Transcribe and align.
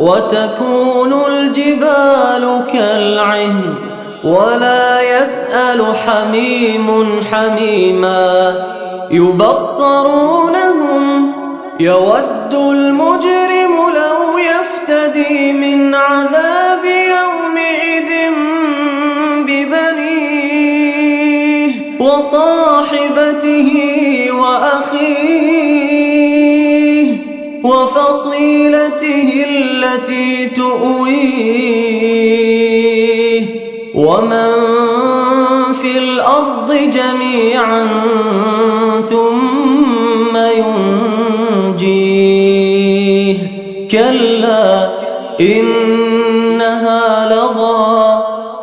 وتكون 0.00 1.12
الجبال 1.28 2.62
كالعهن 2.72 3.74
ولا 4.24 5.00
يسأل 5.02 5.84
حميم 5.96 7.20
حميما 7.32 8.54
يبصرونهم 9.10 10.64
يود 11.80 12.54
المجرم 12.54 13.90
لو 13.96 14.38
يفتدي 14.38 15.52
من 15.52 15.94
عذاب 15.94 16.84
يومئذ 16.84 18.10
ببنيه 19.46 20.94
وصاحبته 22.00 23.70
وأخيه 24.32 25.94
وفصيلته 27.64 29.44
التي 29.84 30.46
تؤويه 30.46 31.44
ومن 33.94 34.50
في 35.82 35.98
الأرض 35.98 36.72
جميعا 36.72 37.88
ثم 39.10 40.36
ينجيه. 41.76 43.38
كلا 43.90 44.90
إنها 45.40 47.28
لظى 47.28 48.22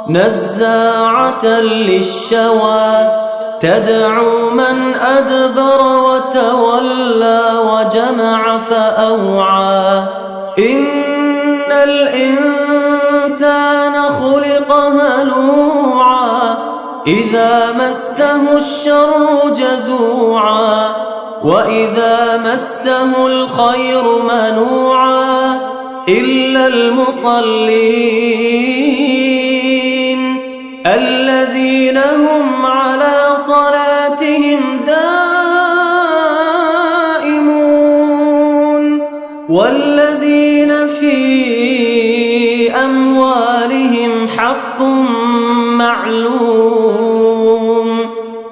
نزاعة 0.09 1.45
للشوى 1.61 3.11
تدعو 3.61 4.50
من 4.50 4.94
أدبر 4.94 5.81
وتولى 5.97 7.41
وجمع 7.66 8.58
فأوعى. 8.58 10.03
إن 10.59 10.91
الإنسان 11.84 13.62
خلق 14.02 14.72
هلوعا 14.74 16.58
إذا 17.08 17.72
مسه 17.72 18.58
الشر 18.58 19.54
جزوعا 19.56 20.90
وإذا 21.44 22.38
مسه 22.46 23.28
الخير 23.28 24.03
منوعا 24.24 25.59
إلا 26.09 26.68
المصلين 26.68 28.02
الذين 30.86 31.97
هم 31.97 32.66
على 32.66 33.36
صلاتهم 33.47 34.81
دائمون 34.88 35.31
والذين 39.50 40.88
في 40.88 41.71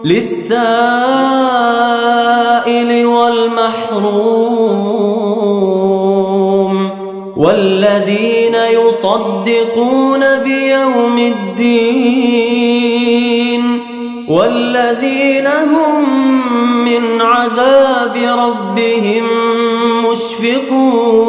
للسائل 0.04 0.60
والمحروم 3.06 4.60
والذين 7.38 8.56
يصدقون 8.56 10.40
بيوم 10.44 11.18
الدين 11.18 12.60
والذين 14.28 15.48
هم 15.48 16.10
من 16.86 17.22
عذاب 17.22 18.16
ربهم 18.18 19.24
مشفقون 20.06 21.29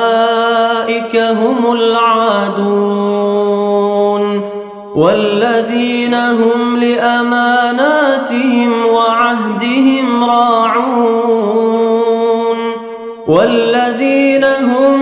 هم 1.15 1.71
العادون 1.71 3.21
والذين 4.95 6.13
هم 6.13 6.77
لأماناتهم 6.77 8.71
وعهدهم 8.93 10.23
راعون 10.23 11.51
والذين 13.27 14.43
هم 14.43 14.99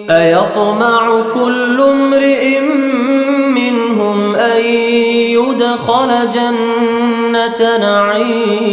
أيطمع 0.10 1.21
كل 1.33 1.81
امرئ 1.81 2.60
منهم 3.50 4.36
أن 4.36 4.65
يدخل 5.15 6.30
جنة 6.33 7.05
نعيم. 7.62 8.66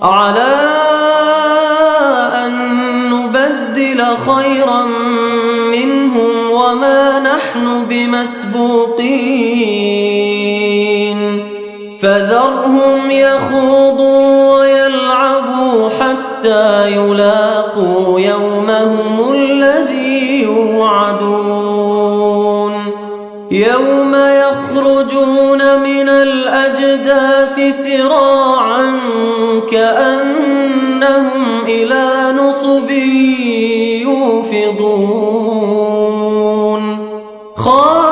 على 0.03 0.66
فذرهم 12.07 13.11
يخوضوا 13.11 14.59
ويلعبوا 14.59 15.89
حتى 15.89 16.93
يلاقوا 16.93 18.21
يومهم 18.21 19.33
الذي 19.33 20.43
يوعدون. 20.43 21.93
يوم 23.51 24.15
يخرجون 24.15 25.81
من 25.81 26.09
الأجداث 26.09 27.85
سراعا 27.85 28.99
كأنهم 29.71 31.65
إلى 31.69 32.35
نصب 32.39 32.91
يوفضون. 34.03 35.47
خاشعة 37.57 38.06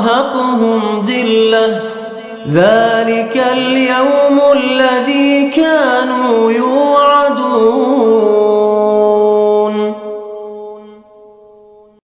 ترهقهم 0.00 1.06
ذلة. 1.06 1.80
ذلك 2.52 3.44
اليوم 3.52 4.40
الذي 4.52 5.50
كانوا 5.50 6.52
يوعدون. 6.52 8.29